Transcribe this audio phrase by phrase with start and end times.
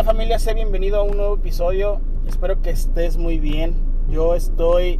[0.00, 2.00] Hola familia, sé bienvenido a un nuevo episodio.
[2.26, 3.74] Espero que estés muy bien.
[4.08, 4.98] Yo estoy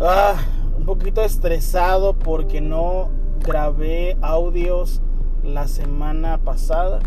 [0.00, 0.40] ah,
[0.78, 3.10] un poquito estresado porque no
[3.44, 5.02] grabé audios
[5.44, 7.00] la semana pasada.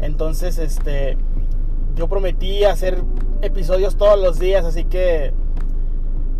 [0.00, 1.18] Entonces, este,
[1.94, 2.96] yo prometí hacer
[3.42, 5.34] episodios todos los días, así que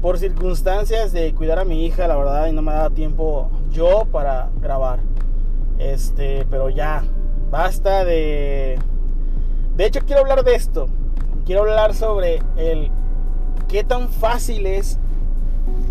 [0.01, 4.07] por circunstancias de cuidar a mi hija, la verdad, y no me daba tiempo yo
[4.11, 5.01] para grabar.
[5.79, 7.05] Este, pero ya,
[7.51, 8.79] basta de...
[9.77, 10.89] De hecho, quiero hablar de esto.
[11.47, 12.91] Quiero hablar sobre el
[13.69, 14.99] qué tan fácil es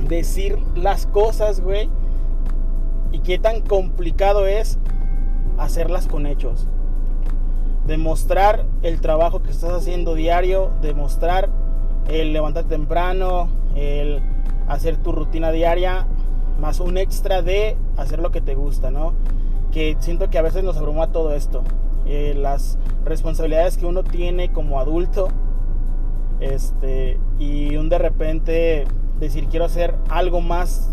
[0.08, 1.90] decir las cosas, güey.
[3.12, 4.78] Y qué tan complicado es
[5.58, 6.68] hacerlas con hechos.
[7.86, 11.50] Demostrar el trabajo que estás haciendo diario, demostrar
[12.10, 14.22] el levantarte temprano, el
[14.68, 16.06] hacer tu rutina diaria,
[16.60, 19.14] más un extra de hacer lo que te gusta, ¿no?
[19.72, 21.64] Que siento que a veces nos abruma todo esto.
[22.06, 25.28] Eh, las responsabilidades que uno tiene como adulto,
[26.40, 28.86] este, y un de repente
[29.20, 30.90] decir quiero hacer algo más,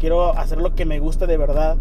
[0.00, 1.76] quiero hacer lo que me gusta de verdad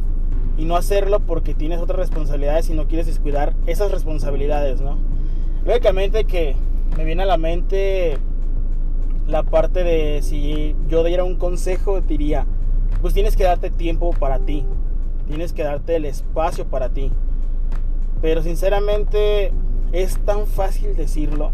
[0.58, 4.98] y no hacerlo porque tienes otras responsabilidades y no quieres descuidar esas responsabilidades, ¿no?
[5.66, 6.56] Lógicamente que
[6.98, 8.18] me viene a la mente
[9.28, 12.46] la parte de si yo diera un consejo, diría,
[13.02, 14.66] pues tienes que darte tiempo para ti,
[15.28, 17.12] tienes que darte el espacio para ti.
[18.22, 19.52] Pero sinceramente
[19.92, 21.52] es tan fácil decirlo,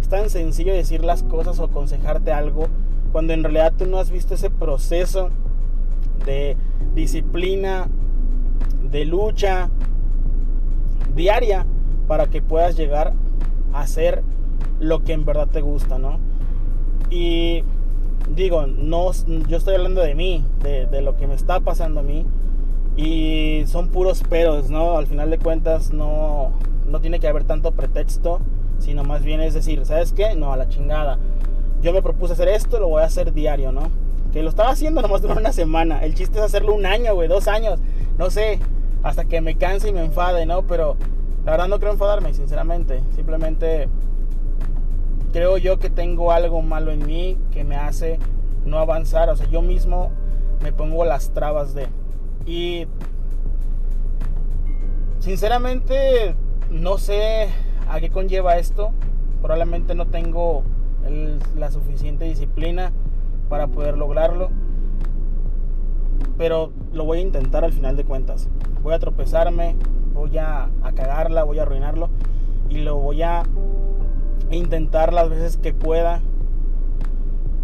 [0.00, 2.66] es tan sencillo decir las cosas o aconsejarte algo,
[3.12, 5.30] cuando en realidad tú no has visto ese proceso
[6.24, 6.56] de
[6.94, 7.88] disciplina,
[8.90, 9.70] de lucha
[11.14, 11.66] diaria
[12.08, 13.12] para que puedas llegar
[13.72, 14.22] a hacer
[14.80, 16.18] lo que en verdad te gusta, ¿no?
[17.10, 17.62] Y
[18.34, 19.10] digo, no,
[19.48, 22.26] yo estoy hablando de mí, de, lo que me está pasando a mí.
[22.96, 24.98] Y son puros peros, ¿no?
[24.98, 26.52] Al final de cuentas no,
[26.86, 28.40] no tiene que haber tanto pretexto,
[28.78, 30.34] sino más bien es decir, ¿sabes qué?
[30.34, 31.18] No, a la chingada.
[31.80, 33.90] Yo me propuse hacer esto, lo voy a hacer diario, ¿no?
[34.32, 36.04] Que lo estaba haciendo nomás durante una semana.
[36.04, 37.80] El chiste es hacerlo un año, güey, dos años.
[38.18, 38.60] No sé,
[39.02, 40.62] hasta que me canse y me enfade, ¿no?
[40.62, 40.96] Pero
[41.44, 43.02] la verdad no creo enfadarme, sinceramente.
[43.14, 43.88] Simplemente
[45.32, 48.18] creo yo que tengo algo malo en mí que me hace
[48.64, 49.28] no avanzar.
[49.30, 50.10] O sea, yo mismo
[50.62, 51.88] me pongo las trabas de...
[52.46, 52.86] Y
[55.20, 56.34] sinceramente
[56.70, 57.48] no sé
[57.88, 58.90] a qué conlleva esto.
[59.40, 60.64] Probablemente no tengo
[61.56, 62.92] la suficiente disciplina
[63.48, 64.50] para poder lograrlo.
[66.38, 68.48] Pero lo voy a intentar al final de cuentas.
[68.82, 69.76] Voy a tropezarme,
[70.14, 72.08] voy a, a cagarla, voy a arruinarlo.
[72.68, 73.42] Y lo voy a
[74.50, 76.20] intentar las veces que pueda.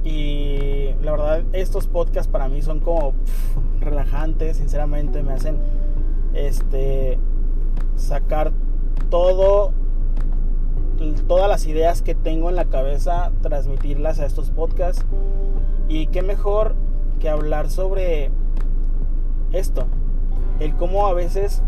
[0.04, 3.14] Y la verdad, estos podcasts para mí son como
[3.90, 5.58] relajantes, sinceramente, me hacen
[6.34, 7.18] este
[7.96, 8.52] sacar
[9.10, 9.72] todo
[11.26, 15.04] todas las ideas que tengo en la cabeza, transmitirlas a estos podcasts.
[15.88, 16.74] Y qué mejor
[17.20, 18.30] que hablar sobre
[19.52, 19.86] esto,
[20.60, 21.62] el cómo a veces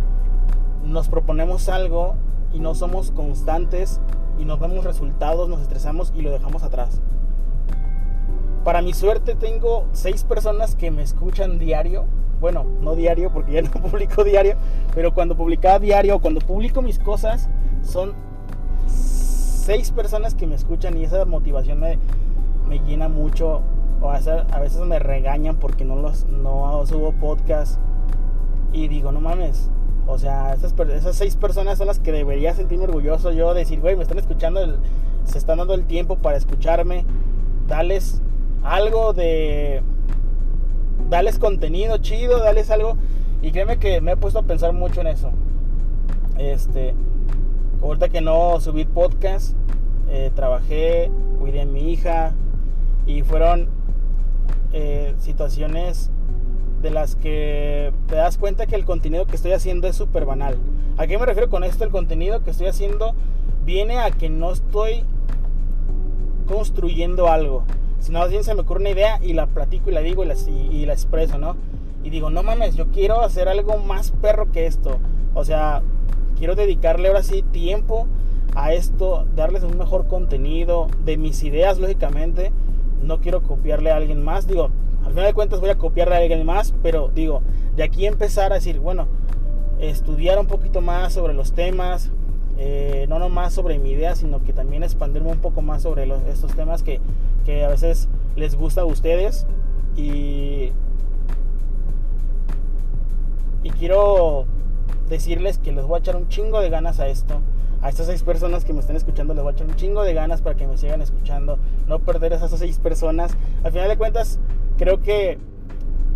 [0.84, 2.16] nos proponemos algo
[2.52, 4.00] y no somos constantes
[4.38, 7.00] y nos vemos resultados, nos estresamos y lo dejamos atrás.
[8.64, 12.04] Para mi suerte tengo seis personas que me escuchan diario.
[12.40, 14.56] Bueno, no diario porque ya no publico diario,
[14.94, 17.48] pero cuando publicaba diario, cuando publico mis cosas,
[17.82, 18.12] son
[18.86, 21.98] seis personas que me escuchan y esa motivación me,
[22.68, 23.62] me llena mucho.
[24.02, 27.78] O a veces, me regañan porque no, los, no subo podcast.
[28.72, 29.70] Y digo, no mames,
[30.06, 33.96] o sea, esas, esas seis personas son las que debería sentirme orgulloso yo, decir, güey,
[33.96, 34.60] me están escuchando,
[35.24, 37.04] se están dando el tiempo para escucharme,
[37.66, 38.22] darles
[38.62, 39.82] algo de...
[41.08, 42.96] Darles contenido chido, darles algo...
[43.42, 45.30] Y créeme que me he puesto a pensar mucho en eso.
[46.38, 46.94] Este,
[47.82, 49.54] ahorita que no subí podcast,
[50.10, 52.32] eh, trabajé, cuidé a mi hija
[53.06, 53.68] y fueron
[54.72, 56.10] eh, situaciones
[56.82, 60.56] de las que te das cuenta que el contenido que estoy haciendo es súper banal.
[60.96, 61.84] ¿A qué me refiero con esto?
[61.84, 63.14] El contenido que estoy haciendo
[63.64, 65.04] viene a que no estoy
[66.46, 67.64] construyendo algo,
[68.00, 70.26] sino más bien se me ocurre una idea y la platico y la digo y
[70.26, 71.56] la, y, la expreso, ¿no?
[72.02, 74.98] Y digo, no mames, yo quiero hacer algo más perro que esto.
[75.34, 75.82] O sea,
[76.38, 78.06] quiero dedicarle ahora sí tiempo
[78.54, 82.52] a esto, darles un mejor contenido de mis ideas, lógicamente.
[83.02, 84.46] No quiero copiarle a alguien más.
[84.46, 84.70] Digo,
[85.04, 87.42] al final de cuentas voy a copiar a alguien más, pero digo,
[87.76, 89.08] de aquí empezar a decir, bueno,
[89.78, 92.10] estudiar un poquito más sobre los temas,
[92.62, 96.54] eh, no nomás sobre mi idea, sino que también expandirme un poco más sobre estos
[96.54, 97.00] temas que,
[97.46, 99.46] que a veces les gusta a ustedes
[99.96, 100.72] y,
[103.62, 104.44] y quiero
[105.08, 107.40] decirles que les voy a echar un chingo de ganas a esto.
[107.80, 110.12] A estas seis personas que me están escuchando les voy a echar un chingo de
[110.12, 111.58] ganas para que me sigan escuchando.
[111.88, 113.38] No perder a esas seis personas.
[113.64, 114.38] Al final de cuentas,
[114.76, 115.38] creo que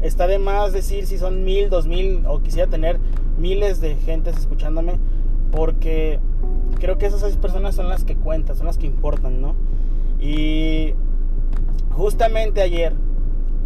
[0.02, 3.00] está de más decir si son mil, dos mil o quisiera tener
[3.38, 4.98] miles de gentes escuchándome.
[5.54, 6.18] Porque
[6.80, 9.54] creo que esas seis personas son las que cuentan, son las que importan, ¿no?
[10.20, 10.94] Y
[11.90, 12.94] justamente ayer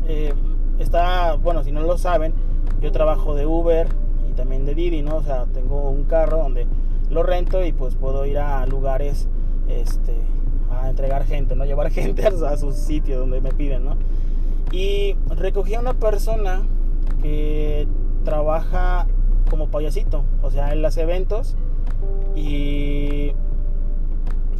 [0.06, 0.34] eh,
[0.78, 2.34] está, bueno, si no lo saben,
[2.80, 3.88] yo trabajo de Uber
[4.28, 5.16] y también de Didi, ¿no?
[5.16, 6.66] O sea, tengo un carro donde
[7.10, 9.28] lo rento y pues puedo ir a lugares,
[9.68, 10.16] este,
[10.70, 11.64] a entregar gente, ¿no?
[11.66, 13.96] Llevar gente a, sus sitios donde me piden, ¿no?
[14.72, 16.62] Y recogí a una persona
[17.22, 17.88] que
[18.24, 19.06] trabaja
[19.50, 21.56] como payasito, o sea, en los eventos
[22.38, 23.34] y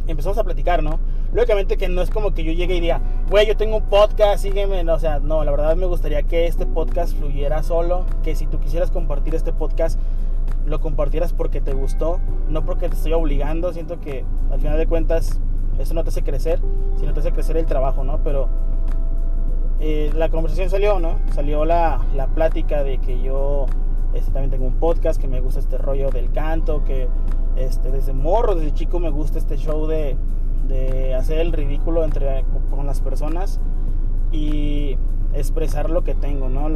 [0.07, 0.99] empezamos a platicar, ¿no?
[1.33, 4.41] Lógicamente que no es como que yo llegue y diga, güey, yo tengo un podcast,
[4.41, 4.89] sígueme.
[4.89, 8.05] o sea, no, la verdad me gustaría que este podcast fluyera solo.
[8.23, 9.99] Que si tú quisieras compartir este podcast,
[10.65, 13.71] lo compartieras porque te gustó, no porque te estoy obligando.
[13.71, 15.39] Siento que al final de cuentas,
[15.77, 16.59] eso no te hace crecer,
[16.99, 18.19] sino te hace crecer el trabajo, ¿no?
[18.23, 18.49] Pero
[19.79, 21.19] eh, la conversación salió, ¿no?
[21.33, 23.67] Salió la, la plática de que yo
[24.13, 27.07] este, también tengo un podcast, que me gusta este rollo del canto, que
[27.55, 30.17] este, desde morro, desde chico me gusta este show de
[30.69, 33.59] de hacer el ridículo entre, con las personas
[34.31, 34.97] y
[35.33, 36.67] expresar lo que tengo, ¿no?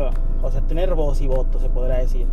[0.42, 2.28] o sea, tener voz y voto, se podrá decir.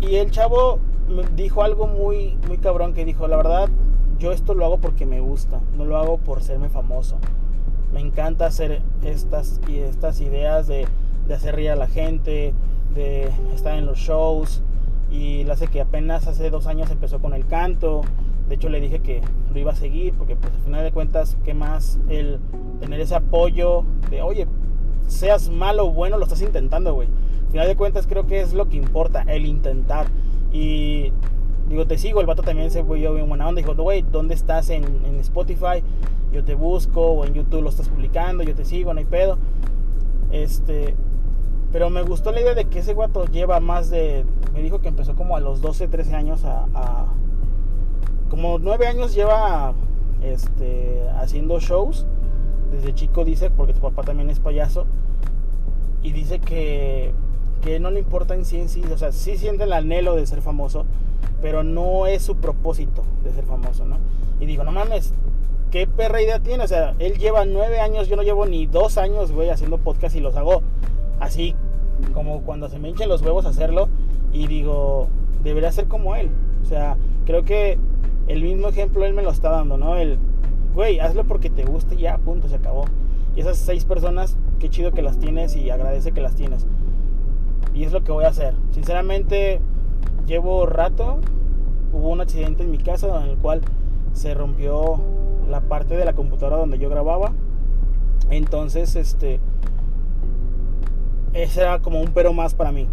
[0.00, 0.80] Y el chavo
[1.36, 3.68] dijo algo muy, muy cabrón que dijo, la verdad,
[4.18, 7.18] yo esto lo hago porque me gusta, no lo hago por serme famoso.
[7.92, 10.86] Me encanta hacer estas, estas ideas de,
[11.26, 12.54] de hacer reír a la gente,
[12.94, 14.62] de estar en los shows.
[15.10, 18.02] Y la sé que apenas hace dos años empezó con el canto
[18.48, 19.22] de hecho le dije que
[19.52, 22.38] lo iba a seguir porque pues al final de cuentas, ¿qué más el
[22.80, 24.46] tener ese apoyo de, oye,
[25.06, 27.08] seas malo o bueno, lo estás intentando, güey?
[27.46, 30.06] Al final de cuentas creo que es lo que importa, el intentar.
[30.52, 31.12] Y
[31.68, 34.34] digo, te sigo, el vato también se fue yo bien buena onda, dijo, güey, ¿dónde
[34.34, 35.82] estás en, en Spotify?
[36.32, 39.38] Yo te busco o en YouTube lo estás publicando, yo te sigo, no hay pedo.
[40.32, 40.96] Este,
[41.74, 44.24] pero me gustó la idea de que ese guato lleva más de.
[44.52, 47.06] Me dijo que empezó como a los 12, 13 años a,
[48.30, 49.74] como nueve años lleva
[50.22, 52.06] este, haciendo shows.
[52.70, 54.86] Desde chico dice, porque su papá también es payaso.
[56.04, 57.12] Y dice que,
[57.60, 58.80] que no le importa en sí en sí.
[58.92, 60.86] O sea, sí siente el anhelo de ser famoso.
[61.42, 63.96] Pero no es su propósito de ser famoso, ¿no?
[64.38, 65.12] Y digo, no mames,
[65.72, 66.62] ¿qué perra idea tiene?
[66.62, 70.14] O sea, él lleva nueve años, yo no llevo ni dos años, güey, haciendo podcast
[70.14, 70.62] y los hago
[71.20, 71.54] así
[72.12, 73.88] como cuando se me hinchen los huevos hacerlo.
[74.32, 75.08] Y digo,
[75.42, 76.30] debería ser como él.
[76.62, 77.78] O sea, creo que
[78.26, 79.96] el mismo ejemplo él me lo está dando, ¿no?
[79.96, 80.18] El,
[80.74, 82.84] güey, hazlo porque te guste ya, punto, se acabó.
[83.36, 86.66] Y esas seis personas, qué chido que las tienes y agradece que las tienes.
[87.74, 88.54] Y es lo que voy a hacer.
[88.70, 89.60] Sinceramente,
[90.26, 91.18] llevo rato,
[91.92, 93.60] hubo un accidente en mi casa en el cual
[94.12, 95.00] se rompió
[95.50, 97.32] la parte de la computadora donde yo grababa.
[98.30, 99.40] Entonces, este,
[101.34, 102.88] ese era como un pero más para mí.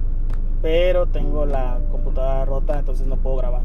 [0.61, 3.61] Pero tengo la computadora rota, entonces no puedo grabar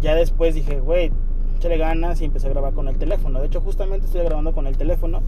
[0.00, 1.10] ya después dije, güey,
[1.56, 3.40] échale ganas y empecé a grabar con el teléfono.
[3.40, 5.20] De hecho, justamente estoy grabando con el teléfono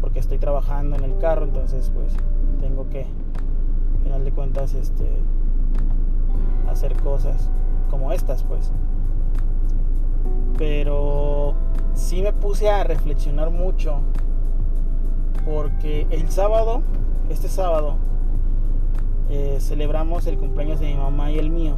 [0.00, 2.12] porque estoy trabajando en el carro, entonces pues
[2.60, 5.08] tengo que, al final de cuentas, este,
[6.68, 7.50] hacer cosas
[7.90, 8.72] como estas, pues.
[10.58, 11.54] Pero
[11.94, 14.00] sí me puse a reflexionar mucho
[15.44, 16.82] porque el sábado,
[17.28, 17.96] este sábado,
[19.28, 21.74] eh, celebramos el cumpleaños de mi mamá y el mío.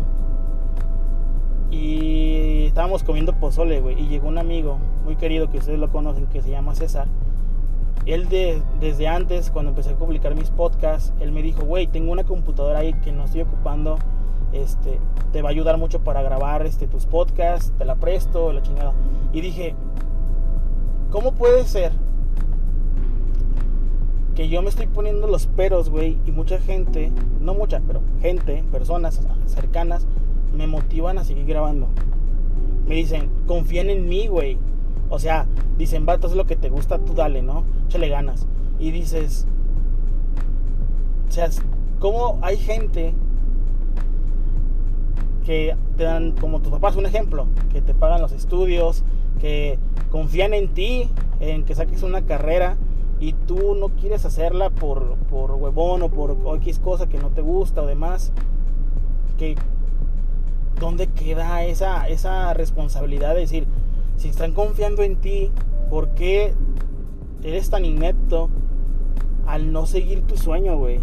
[1.71, 4.00] Y estábamos comiendo pozole, güey.
[4.00, 7.07] Y llegó un amigo muy querido que ustedes lo conocen, que se llama César.
[8.07, 12.12] Él de, desde antes, cuando empecé a publicar mis podcasts, él me dijo, güey, tengo
[12.12, 13.99] una computadora ahí que no estoy ocupando.
[14.52, 14.99] Este,
[15.33, 18.95] te va a ayudar mucho para grabar este, tus podcasts, te la presto, la chingada.
[19.33, 19.75] Y dije,
[21.11, 21.93] ¿cómo puede ser
[24.38, 28.62] que yo me estoy poniendo los peros, güey, y mucha gente, no mucha, pero gente,
[28.71, 30.07] personas cercanas,
[30.57, 31.88] me motivan a seguir grabando.
[32.87, 34.57] Me dicen, confían en mí, güey.
[35.11, 37.64] O sea, dicen, vato, es lo que te gusta, tú dale, ¿no?
[37.88, 38.47] Échale ganas.
[38.78, 39.45] Y dices,
[41.28, 41.50] o sea,
[41.99, 43.14] ¿cómo hay gente
[45.47, 49.02] que te dan, como tus papás, un ejemplo, que te pagan los estudios,
[49.40, 49.80] que
[50.12, 52.76] confían en ti, en que saques una carrera
[53.21, 57.41] y tú no quieres hacerla por, por huevón o por X cosa que no te
[57.41, 58.33] gusta o demás,
[59.37, 59.57] que
[60.79, 63.67] ¿dónde queda esa, esa responsabilidad de decir,
[64.17, 65.51] si están confiando en ti,
[65.91, 66.55] ¿por qué
[67.43, 68.51] eres tan inepto...
[69.47, 71.01] al no seguir tu sueño, güey?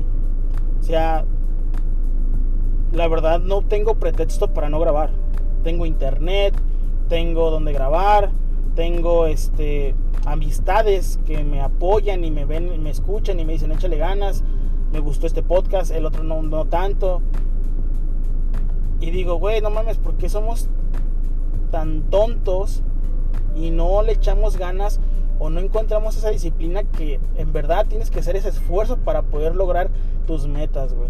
[0.79, 1.25] O sea,
[2.91, 5.09] la verdad no tengo pretexto para no grabar.
[5.63, 6.53] Tengo internet,
[7.09, 8.31] tengo donde grabar,
[8.75, 13.97] tengo este amistades que me apoyan y me ven, me escuchan y me dicen échale
[13.97, 14.43] ganas,
[14.91, 17.21] me gustó este podcast, el otro no, no tanto.
[18.99, 20.67] Y digo, güey, no mames, ¿por qué somos
[21.71, 22.81] tan tontos
[23.55, 24.99] y no le echamos ganas
[25.39, 29.55] o no encontramos esa disciplina que en verdad tienes que hacer ese esfuerzo para poder
[29.55, 29.89] lograr
[30.25, 31.09] tus metas, güey?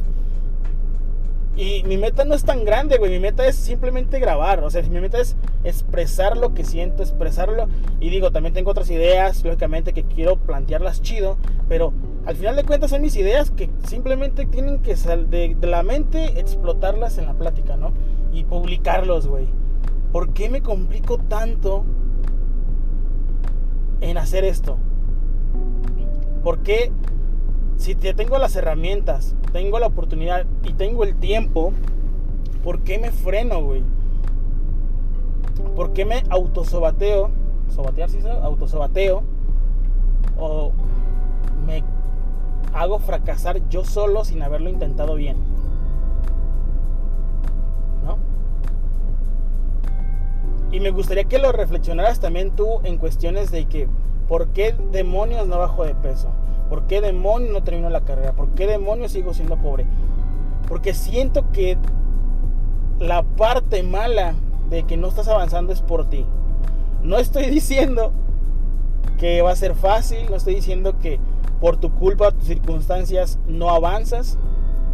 [1.58, 3.12] Y mi meta no es tan grande, güey.
[3.12, 4.64] Mi meta es simplemente grabar.
[4.64, 7.68] O sea, mi meta es expresar lo que siento, expresarlo.
[8.02, 11.38] Y digo, también tengo otras ideas, lógicamente, que quiero plantearlas chido.
[11.70, 11.94] Pero
[12.26, 16.40] al final de cuentas son mis ideas que simplemente tienen que salir de, la mente,
[16.40, 17.94] explotarlas en la plática, ¿no?
[18.34, 19.48] Y publicarlos, güey.
[20.12, 21.86] ¿Por qué me complico tanto
[24.02, 24.78] en hacer esto?
[26.44, 26.92] ¿Por qué
[27.78, 31.72] si te tengo las herramientas, tengo la oportunidad y tengo el tiempo,
[32.62, 33.84] ¿por qué me freno, güey?
[35.78, 37.32] ¿Por qué me autosobateo?
[37.70, 39.24] ¿Sobatear sí Autosobateo.
[40.38, 40.74] O
[41.66, 41.86] me
[42.74, 45.38] hago fracasar yo solo sin haberlo intentado bien.
[48.04, 48.18] ¿No?
[50.70, 53.88] Y me gustaría que lo reflexionaras también tú en cuestiones de que,
[54.28, 56.28] ¿por qué demonios no bajo de peso?
[56.70, 58.34] ¿Por qué demonios no termino la carrera?
[58.34, 59.86] ¿Por qué demonios sigo siendo pobre?
[60.68, 61.78] Porque siento que
[63.00, 64.34] la parte mala
[64.70, 66.26] de que no estás avanzando es por ti.
[67.04, 68.12] No estoy diciendo
[69.20, 71.20] que va a ser fácil, no estoy diciendo que
[71.62, 74.38] por tu culpa, tus circunstancias no avanzas,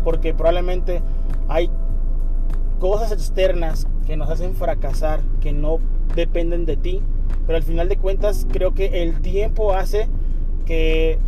[0.03, 1.01] porque probablemente
[1.47, 1.69] hay
[2.79, 5.79] cosas externas que nos hacen fracasar, que no
[6.15, 7.01] dependen de ti,
[7.45, 10.07] pero al final de cuentas creo que el tiempo hace
[10.65, 11.19] que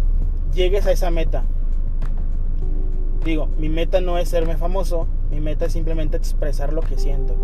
[0.54, 1.44] llegues a esa meta.
[3.26, 7.36] Digo, mi meta no es serme famoso, mi meta es simplemente expresar lo que siento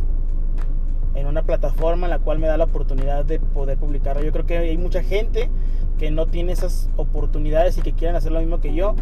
[1.15, 4.23] en una plataforma en la cual me da la oportunidad de poder publicarlo.
[4.23, 5.49] Yo creo que hay mucha gente
[5.97, 8.95] que no tiene esas oportunidades y que quieren hacer lo mismo que yo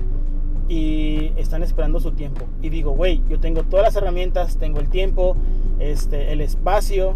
[0.67, 2.45] y están esperando su tiempo.
[2.61, 5.35] Y digo, güey, yo tengo todas las herramientas, tengo el tiempo,
[5.79, 7.13] este, el espacio,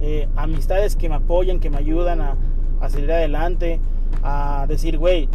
[0.00, 2.36] eh, amistades que me apoyan, que me ayudan a,
[2.80, 3.80] a salir adelante,
[4.22, 5.28] a decir, güey,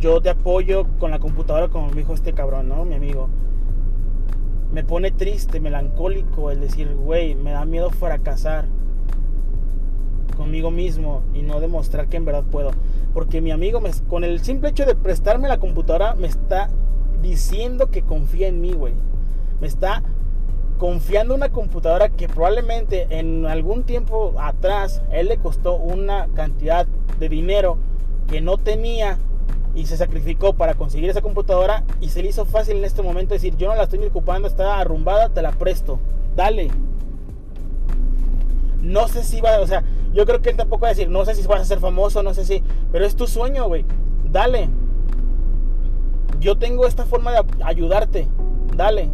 [0.00, 2.84] yo te apoyo con la computadora como me dijo este cabrón, ¿no?
[2.84, 3.28] Mi amigo.
[4.72, 8.66] Me pone triste, melancólico el decir, güey, me da miedo fracasar
[10.36, 12.70] conmigo mismo y no demostrar que en verdad puedo.
[13.12, 16.70] Porque mi amigo, me, con el simple hecho de prestarme la computadora, me está
[17.20, 18.94] diciendo que confía en mí, güey.
[19.60, 20.02] Me está
[20.78, 26.86] confiando una computadora que probablemente en algún tiempo atrás él le costó una cantidad
[27.18, 27.76] de dinero
[28.28, 29.18] que no tenía
[29.74, 33.34] y se sacrificó para conseguir esa computadora y se le hizo fácil en este momento
[33.34, 35.98] decir, yo no la estoy ni ocupando, está arrumbada, te la presto,
[36.34, 36.68] dale.
[38.80, 41.24] No sé si va, o sea, yo creo que él tampoco va a decir, no
[41.24, 43.84] sé si vas a ser famoso, no sé si, pero es tu sueño, güey,
[44.30, 44.68] dale.
[46.40, 48.26] Yo tengo esta forma de ayudarte,
[48.76, 49.10] dale.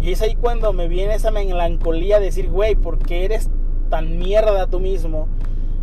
[0.00, 3.50] Y es ahí cuando me viene esa melancolía de decir, güey, ¿por qué eres
[3.88, 5.28] tan mierda tú mismo?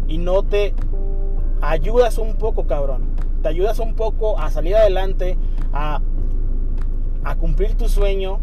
[0.08, 0.74] Y no te
[1.62, 3.04] ayudas un poco, cabrón.
[3.42, 5.38] Te ayudas un poco a salir adelante,
[5.74, 6.01] a,
[7.24, 8.39] a cumplir tu sueño.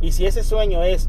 [0.00, 1.08] Y si ese sueño es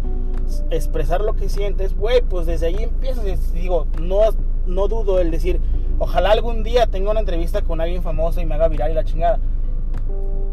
[0.70, 3.54] expresar lo que sientes, güey, pues desde ahí empiezas.
[3.54, 4.20] Digo, no,
[4.68, 5.60] no dudo el decir,
[6.00, 9.04] ojalá algún día tenga una entrevista con alguien famoso y me haga viral y la
[9.04, 9.40] chingada.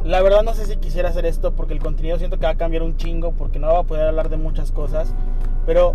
[0.04, 2.56] La verdad no sé si quisiera hacer esto porque el contenido siento que va a
[2.56, 5.14] cambiar un chingo porque no va a poder hablar de muchas cosas.
[5.64, 5.94] Pero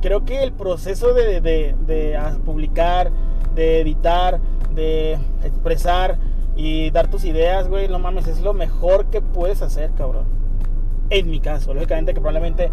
[0.00, 3.12] creo que el proceso de, de, de publicar,
[3.54, 4.40] de editar,
[4.74, 6.18] de expresar
[6.56, 10.24] y dar tus ideas, güey, no mames, es lo mejor que puedes hacer, cabrón.
[11.10, 12.70] En mi caso, lógicamente que probablemente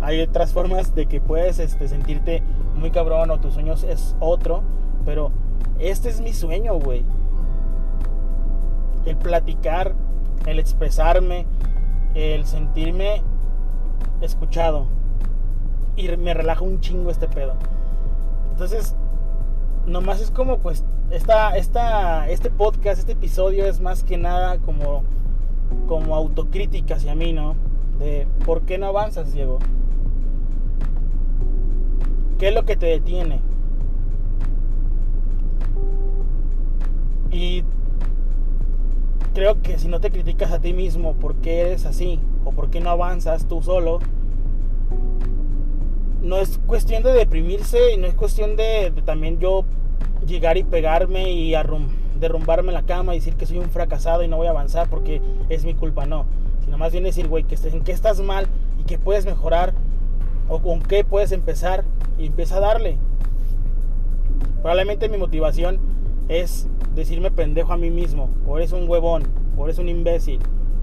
[0.00, 2.42] hay otras formas de que puedes este, sentirte
[2.74, 4.62] muy cabrón o tus sueños es otro,
[5.04, 5.30] pero
[5.78, 7.04] este es mi sueño, güey.
[9.06, 9.94] El platicar,
[10.46, 11.46] el expresarme,
[12.14, 13.22] el sentirme
[14.20, 14.86] escuchado.
[15.96, 17.54] Y me relaja un chingo este pedo.
[18.52, 18.94] Entonces,
[19.86, 25.04] nomás es como pues esta, esta, este podcast, este episodio es más que nada como,
[25.88, 27.54] como autocrítica hacia mí, ¿no?
[27.98, 29.58] De por qué no avanzas, Diego.
[32.38, 33.40] ¿Qué es lo que te detiene?
[37.30, 37.64] Y
[39.32, 42.68] creo que si no te criticas a ti mismo por qué eres así o por
[42.68, 44.00] qué no avanzas tú solo,
[46.22, 49.64] no es cuestión de deprimirse y no es cuestión de, también yo
[50.26, 51.52] llegar y pegarme y
[52.18, 54.88] derrumbarme en la cama y decir que soy un fracasado y no voy a avanzar
[54.88, 56.26] porque es mi culpa, no.
[56.64, 58.46] Sino más bien decir, güey, que en qué estás mal
[58.78, 59.74] y que puedes mejorar
[60.48, 61.84] o con qué puedes empezar
[62.18, 62.98] y empieza a darle.
[64.60, 65.80] Probablemente mi motivación
[66.28, 69.24] es decirme pendejo a mí mismo, o eres un huevón,
[69.56, 70.38] o eres un imbécil,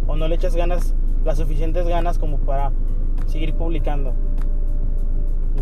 [0.05, 2.74] o no le echas ganas, las suficientes ganas como para
[3.27, 4.13] seguir publicando.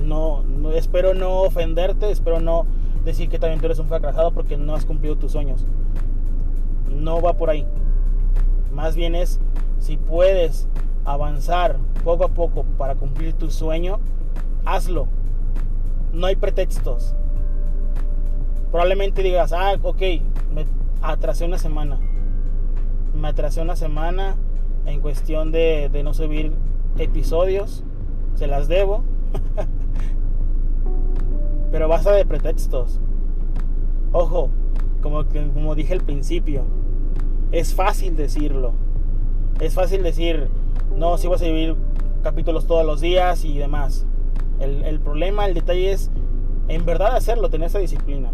[0.03, 2.65] No, no, espero no ofenderte, espero no
[3.03, 5.65] decir que también tú eres un fracasado porque no has cumplido tus sueños.
[6.89, 7.65] No va por ahí.
[8.71, 9.39] Más bien es
[9.79, 10.67] si puedes
[11.05, 13.99] avanzar poco a poco para cumplir tu sueño,
[14.65, 15.07] hazlo.
[16.13, 17.15] No hay pretextos.
[18.71, 20.01] Probablemente digas, ah, ok,
[20.53, 20.65] me
[21.01, 21.99] atrasé una semana.
[23.15, 24.35] Me atrasé una semana
[24.85, 26.53] en cuestión de, de no subir
[26.97, 27.83] episodios.
[28.35, 29.03] Se las debo.
[31.71, 32.99] Pero basta de pretextos.
[34.11, 34.49] Ojo,
[35.01, 36.63] como, como dije al principio,
[37.51, 38.73] es fácil decirlo.
[39.59, 40.49] Es fácil decir,
[40.95, 41.75] no, si voy a subir
[42.23, 44.05] capítulos todos los días y demás.
[44.59, 46.11] El, el, problema, el detalle es
[46.67, 48.31] en verdad hacerlo, tener esa disciplina,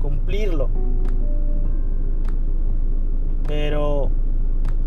[0.00, 0.68] cumplirlo.
[3.46, 4.10] Pero,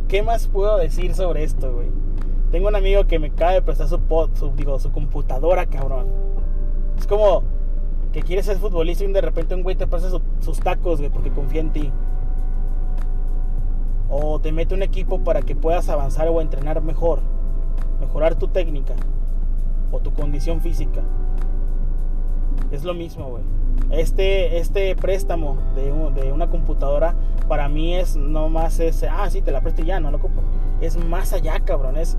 [0.08, 1.88] ¿qué más puedo decir sobre esto, güey?
[2.52, 4.00] Tengo un amigo que me cae prestar su,
[4.34, 6.08] su, digo, su computadora, cabrón.
[7.00, 7.44] Es como
[8.12, 10.10] que quieres ser futbolista y de repente un güey te pasa
[10.42, 11.92] sus tacos, güey, porque confía en ti.
[14.10, 17.22] O te mete un equipo para que puedas avanzar o entrenar mejor.
[18.00, 18.96] Mejorar tu técnica
[19.92, 21.02] o tu condición física.
[22.72, 23.44] Es lo mismo, güey.
[23.92, 25.92] Este, este préstamo de,
[26.22, 27.16] de, una computadora
[27.48, 30.44] para mí es no más ese, ah, sí, te la presto ya, no lo compro.
[30.82, 31.98] Es más allá, cabrón.
[31.98, 32.18] Es,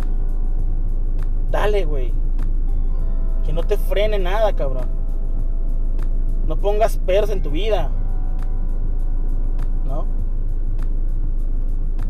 [1.50, 2.12] dale, güey.
[3.44, 4.86] Que no te frene nada, cabrón.
[6.46, 7.90] No pongas peros en tu vida.
[9.86, 10.06] ¿No?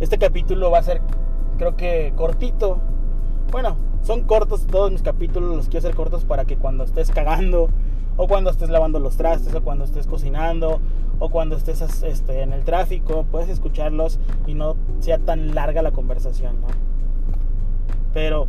[0.01, 1.01] Este capítulo va a ser,
[1.59, 2.79] creo que cortito.
[3.53, 7.69] Bueno, son cortos todos mis capítulos, los quiero hacer cortos para que cuando estés cagando,
[8.16, 10.81] o cuando estés lavando los trastes, o cuando estés cocinando,
[11.19, 15.93] o cuando estés este, en el tráfico, puedes escucharlos y no sea tan larga la
[15.93, 16.69] conversación, ¿no?
[18.14, 18.49] Pero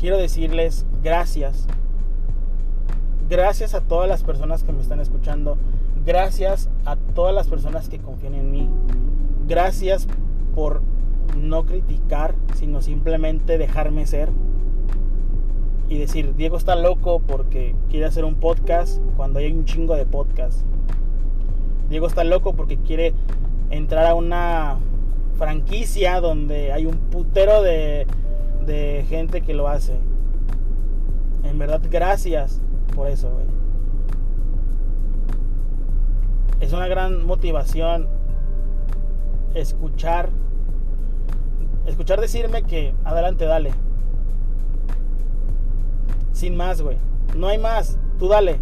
[0.00, 1.66] quiero decirles gracias.
[3.28, 5.58] Gracias a todas las personas que me están escuchando.
[6.06, 8.68] Gracias a todas las personas que confían en mí.
[9.46, 10.08] Gracias
[10.54, 10.80] por
[11.36, 14.30] no criticar, sino simplemente dejarme ser.
[15.90, 20.06] Y decir, Diego está loco porque quiere hacer un podcast cuando hay un chingo de
[20.06, 20.60] podcast.
[21.90, 23.12] Diego está loco porque quiere
[23.68, 24.78] entrar a una
[25.36, 28.06] franquicia donde hay un putero de
[28.66, 29.98] de gente que lo hace.
[31.44, 32.60] En verdad, gracias
[32.94, 33.30] por eso,
[36.60, 38.06] Es una gran motivación
[39.54, 40.28] escuchar
[41.86, 43.72] escuchar decirme que adelante, dale.
[46.32, 46.96] Sin más, güey.
[47.36, 47.98] No hay más.
[48.18, 48.58] Tú dale.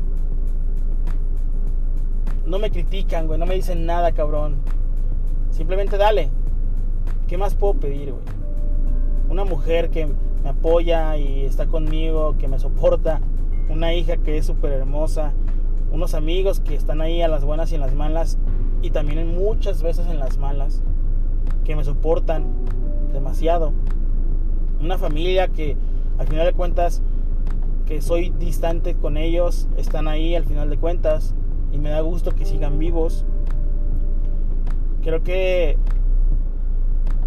[2.47, 3.39] No me critican, güey.
[3.39, 4.57] No me dicen nada, cabrón.
[5.51, 6.31] Simplemente dale.
[7.27, 8.38] ¿Qué más puedo pedir, güey?
[9.29, 10.07] Una mujer que
[10.43, 13.21] me apoya y está conmigo, que me soporta,
[13.69, 15.33] una hija que es súper hermosa,
[15.93, 18.39] unos amigos que están ahí a las buenas y en las malas
[18.83, 20.83] y también muchas veces en las malas,
[21.65, 22.45] que me soportan
[23.13, 23.73] demasiado.
[24.81, 25.77] Una familia que
[26.19, 27.03] al final de cuentas
[27.87, 31.35] que soy distante con ellos, están ahí al final de cuentas
[31.73, 33.25] y me da gusto que sigan vivos.
[35.03, 35.79] Creo que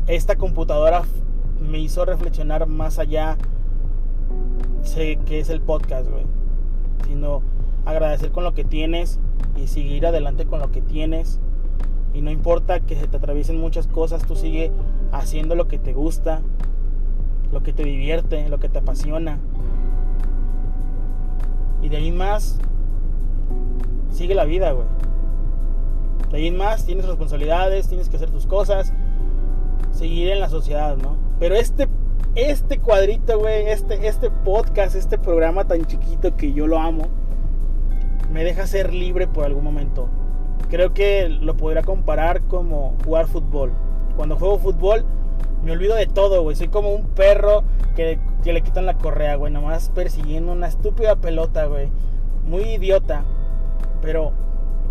[0.08, 1.04] esta computadora
[1.62, 3.38] me hizo reflexionar más allá
[4.84, 6.26] sé que es el podcast, güey.
[7.08, 7.42] Sino
[7.86, 9.20] agradecer con lo que tienes
[9.56, 11.40] y seguir adelante con lo que tienes.
[12.14, 14.72] Y no importa que se te atraviesen muchas cosas, tú sigue
[15.12, 16.42] haciendo lo que te gusta,
[17.52, 19.40] lo que te divierte, lo que te apasiona.
[21.82, 22.60] Y de ahí más,
[24.12, 24.88] sigue la vida, güey.
[26.32, 28.94] De ahí más, tienes responsabilidades, tienes que hacer tus cosas,
[29.92, 31.21] seguir en la sociedad, ¿no?
[31.42, 31.88] Pero este,
[32.36, 37.08] este cuadrito, güey, este, este podcast, este programa tan chiquito que yo lo amo,
[38.32, 40.08] me deja ser libre por algún momento.
[40.70, 43.72] Creo que lo podría comparar como jugar fútbol.
[44.16, 45.04] Cuando juego fútbol,
[45.64, 46.56] me olvido de todo, güey.
[46.56, 47.64] Soy como un perro
[47.96, 49.52] que, que le quitan la correa, güey.
[49.52, 51.90] Nomás persiguiendo una estúpida pelota, güey.
[52.46, 53.24] Muy idiota.
[54.04, 54.32] Pero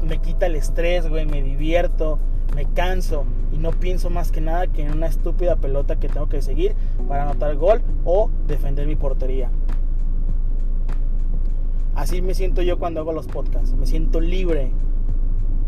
[0.02, 1.26] me quita el estrés, güey.
[1.26, 2.18] Me divierto
[2.54, 6.28] me canso y no pienso más que nada que en una estúpida pelota que tengo
[6.28, 6.74] que seguir
[7.08, 9.50] para anotar gol o defender mi portería.
[11.94, 13.74] Así me siento yo cuando hago los podcasts.
[13.74, 14.70] Me siento libre.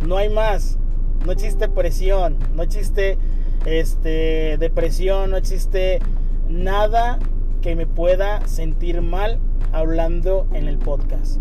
[0.07, 0.79] No hay más.
[1.25, 3.17] no existe presión, no existe
[3.65, 6.01] este, depresión, no existe
[6.49, 7.21] nada
[7.61, 9.39] que me pueda sentir mal
[9.73, 11.41] hablando en el podcast.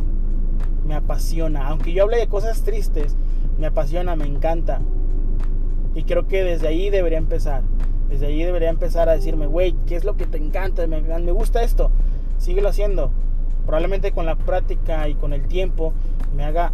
[0.85, 3.15] Me apasiona, aunque yo hable de cosas tristes,
[3.59, 4.81] me apasiona, me encanta.
[5.93, 7.63] Y creo que desde ahí debería empezar.
[8.09, 10.85] Desde ahí debería empezar a decirme, güey, ¿qué es lo que te encanta?
[10.87, 11.91] Me, me gusta esto.
[12.37, 13.11] Síguelo haciendo.
[13.65, 15.93] Probablemente con la práctica y con el tiempo
[16.35, 16.71] me haga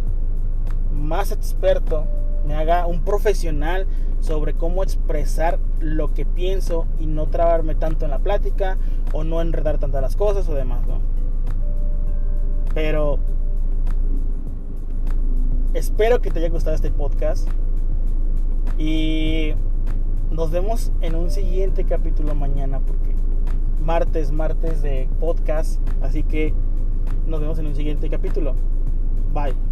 [0.92, 2.06] más experto,
[2.46, 3.86] me haga un profesional
[4.20, 8.78] sobre cómo expresar lo que pienso y no trabarme tanto en la plática
[9.12, 11.00] o no enredar tantas las cosas o demás, ¿no?
[12.74, 13.18] Pero
[15.74, 17.48] espero que te haya gustado este podcast
[18.78, 19.52] y
[20.30, 23.14] nos vemos en un siguiente capítulo mañana porque
[23.82, 26.52] martes, martes de podcast, así que
[27.26, 28.54] nos vemos en un siguiente capítulo.
[29.32, 29.67] Bye.